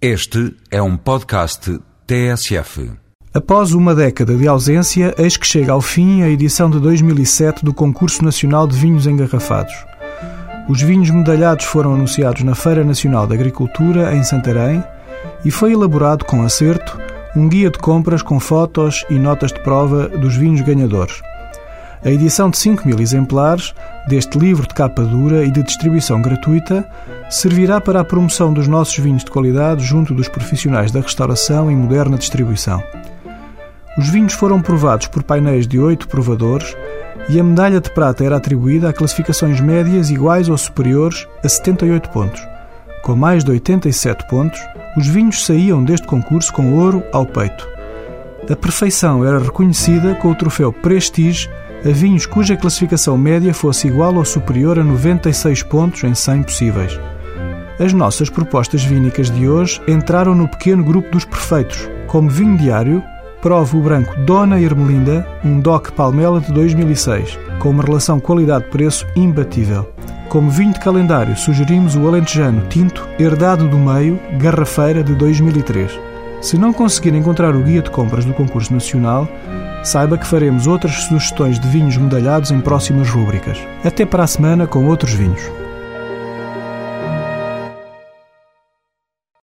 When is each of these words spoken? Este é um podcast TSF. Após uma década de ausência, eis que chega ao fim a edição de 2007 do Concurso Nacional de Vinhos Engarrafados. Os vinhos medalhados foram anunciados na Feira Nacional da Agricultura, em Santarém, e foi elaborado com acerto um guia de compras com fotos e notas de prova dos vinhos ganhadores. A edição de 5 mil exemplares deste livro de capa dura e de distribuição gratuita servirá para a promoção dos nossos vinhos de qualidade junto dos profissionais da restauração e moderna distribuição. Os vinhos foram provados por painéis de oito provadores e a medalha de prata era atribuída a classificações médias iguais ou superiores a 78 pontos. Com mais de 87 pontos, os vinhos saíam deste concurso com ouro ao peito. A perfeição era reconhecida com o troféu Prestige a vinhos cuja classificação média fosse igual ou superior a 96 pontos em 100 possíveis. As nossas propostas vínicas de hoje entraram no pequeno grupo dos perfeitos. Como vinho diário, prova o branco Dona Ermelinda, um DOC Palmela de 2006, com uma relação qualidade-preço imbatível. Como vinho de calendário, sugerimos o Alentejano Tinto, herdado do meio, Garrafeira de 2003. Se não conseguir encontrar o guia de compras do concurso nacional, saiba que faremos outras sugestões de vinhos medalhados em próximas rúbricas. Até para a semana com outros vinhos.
Este 0.00 0.54
é 0.70 0.82
um 0.82 0.94
podcast 0.94 1.80
TSF. 2.06 2.90
Após 3.32 3.72
uma 3.72 3.94
década 3.94 4.36
de 4.36 4.46
ausência, 4.46 5.14
eis 5.16 5.38
que 5.38 5.46
chega 5.46 5.72
ao 5.72 5.80
fim 5.80 6.20
a 6.20 6.28
edição 6.28 6.68
de 6.68 6.78
2007 6.78 7.64
do 7.64 7.72
Concurso 7.72 8.22
Nacional 8.22 8.66
de 8.66 8.76
Vinhos 8.76 9.06
Engarrafados. 9.06 9.72
Os 10.68 10.82
vinhos 10.82 11.08
medalhados 11.08 11.64
foram 11.64 11.94
anunciados 11.94 12.42
na 12.42 12.54
Feira 12.54 12.84
Nacional 12.84 13.26
da 13.26 13.34
Agricultura, 13.34 14.14
em 14.14 14.22
Santarém, 14.22 14.84
e 15.46 15.50
foi 15.50 15.72
elaborado 15.72 16.26
com 16.26 16.42
acerto 16.42 17.00
um 17.34 17.48
guia 17.48 17.70
de 17.70 17.78
compras 17.78 18.20
com 18.20 18.38
fotos 18.38 19.02
e 19.08 19.18
notas 19.18 19.50
de 19.50 19.60
prova 19.60 20.10
dos 20.10 20.36
vinhos 20.36 20.60
ganhadores. 20.60 21.22
A 22.04 22.10
edição 22.10 22.50
de 22.50 22.58
5 22.58 22.86
mil 22.86 23.00
exemplares 23.00 23.74
deste 24.08 24.38
livro 24.38 24.66
de 24.66 24.74
capa 24.74 25.02
dura 25.02 25.44
e 25.44 25.50
de 25.50 25.62
distribuição 25.62 26.20
gratuita 26.20 26.88
servirá 27.30 27.80
para 27.80 28.00
a 28.00 28.04
promoção 28.04 28.52
dos 28.52 28.68
nossos 28.68 28.96
vinhos 28.98 29.24
de 29.24 29.30
qualidade 29.30 29.84
junto 29.84 30.14
dos 30.14 30.28
profissionais 30.28 30.92
da 30.92 31.00
restauração 31.00 31.70
e 31.70 31.74
moderna 31.74 32.16
distribuição. 32.16 32.82
Os 33.98 34.08
vinhos 34.08 34.34
foram 34.34 34.60
provados 34.60 35.06
por 35.06 35.22
painéis 35.22 35.66
de 35.66 35.78
oito 35.78 36.06
provadores 36.06 36.76
e 37.28 37.40
a 37.40 37.44
medalha 37.44 37.80
de 37.80 37.90
prata 37.90 38.24
era 38.24 38.36
atribuída 38.36 38.90
a 38.90 38.92
classificações 38.92 39.60
médias 39.60 40.10
iguais 40.10 40.48
ou 40.48 40.56
superiores 40.56 41.26
a 41.42 41.48
78 41.48 42.10
pontos. 42.10 42.46
Com 43.02 43.16
mais 43.16 43.42
de 43.42 43.50
87 43.50 44.28
pontos, 44.28 44.60
os 44.96 45.06
vinhos 45.06 45.44
saíam 45.44 45.82
deste 45.82 46.06
concurso 46.06 46.52
com 46.52 46.74
ouro 46.74 47.02
ao 47.12 47.24
peito. 47.24 47.66
A 48.50 48.54
perfeição 48.54 49.24
era 49.24 49.38
reconhecida 49.38 50.14
com 50.16 50.30
o 50.30 50.34
troféu 50.34 50.72
Prestige 50.72 51.48
a 51.84 51.88
vinhos 51.90 52.26
cuja 52.26 52.56
classificação 52.56 53.16
média 53.16 53.52
fosse 53.54 53.86
igual 53.86 54.14
ou 54.14 54.24
superior 54.24 54.78
a 54.78 54.84
96 54.84 55.62
pontos 55.64 56.02
em 56.04 56.14
100 56.14 56.42
possíveis. 56.42 57.00
As 57.78 57.92
nossas 57.92 58.30
propostas 58.30 58.82
vínicas 58.82 59.30
de 59.30 59.48
hoje 59.48 59.80
entraram 59.86 60.34
no 60.34 60.48
pequeno 60.48 60.82
grupo 60.82 61.10
dos 61.10 61.24
perfeitos. 61.24 61.88
Como 62.06 62.30
vinho 62.30 62.56
diário, 62.56 63.02
prova 63.42 63.76
o 63.76 63.82
branco 63.82 64.18
Dona 64.20 64.60
Ermelinda, 64.60 65.26
um 65.44 65.60
DOC 65.60 65.92
Palmela 65.92 66.40
de 66.40 66.52
2006, 66.52 67.38
com 67.58 67.70
uma 67.70 67.82
relação 67.82 68.18
qualidade-preço 68.18 69.06
imbatível. 69.14 69.92
Como 70.28 70.50
vinho 70.50 70.72
de 70.72 70.80
calendário, 70.80 71.36
sugerimos 71.36 71.94
o 71.94 72.08
Alentejano 72.08 72.66
Tinto, 72.68 73.06
herdado 73.18 73.68
do 73.68 73.78
meio, 73.78 74.18
Garrafeira 74.38 75.04
de 75.04 75.14
2003. 75.14 76.15
Se 76.40 76.58
não 76.58 76.72
conseguir 76.72 77.14
encontrar 77.14 77.56
o 77.56 77.62
guia 77.62 77.82
de 77.82 77.90
compras 77.90 78.24
do 78.24 78.34
concurso 78.34 78.72
nacional, 78.72 79.28
saiba 79.82 80.18
que 80.18 80.26
faremos 80.26 80.66
outras 80.66 80.94
sugestões 81.04 81.58
de 81.58 81.68
vinhos 81.68 81.96
medalhados 81.96 82.50
em 82.50 82.60
próximas 82.60 83.08
rúbricas. 83.08 83.58
Até 83.84 84.04
para 84.04 84.24
a 84.24 84.26
semana 84.26 84.66
com 84.66 84.86
outros 84.86 85.12
vinhos. 85.12 85.65